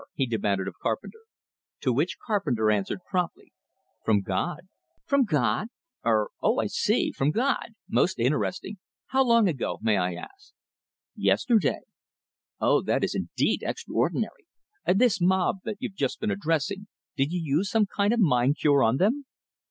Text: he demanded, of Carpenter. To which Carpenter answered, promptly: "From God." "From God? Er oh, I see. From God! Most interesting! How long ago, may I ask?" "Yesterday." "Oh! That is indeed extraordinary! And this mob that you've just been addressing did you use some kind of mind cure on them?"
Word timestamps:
he 0.15 0.25
demanded, 0.25 0.67
of 0.67 0.73
Carpenter. 0.81 1.19
To 1.81 1.93
which 1.93 2.17
Carpenter 2.25 2.71
answered, 2.71 3.01
promptly: 3.07 3.53
"From 4.03 4.21
God." 4.21 4.61
"From 5.05 5.25
God? 5.25 5.67
Er 6.03 6.31
oh, 6.41 6.57
I 6.57 6.65
see. 6.65 7.11
From 7.11 7.29
God! 7.29 7.75
Most 7.87 8.17
interesting! 8.17 8.77
How 9.09 9.23
long 9.23 9.47
ago, 9.47 9.77
may 9.83 9.97
I 9.97 10.15
ask?" 10.15 10.53
"Yesterday." 11.15 11.81
"Oh! 12.59 12.81
That 12.81 13.03
is 13.03 13.13
indeed 13.13 13.61
extraordinary! 13.61 14.47
And 14.85 14.97
this 14.99 15.21
mob 15.21 15.57
that 15.65 15.75
you've 15.79 15.93
just 15.93 16.19
been 16.19 16.31
addressing 16.31 16.87
did 17.15 17.31
you 17.31 17.39
use 17.39 17.69
some 17.69 17.85
kind 17.85 18.11
of 18.11 18.19
mind 18.19 18.57
cure 18.59 18.81
on 18.83 18.97
them?" 18.97 19.25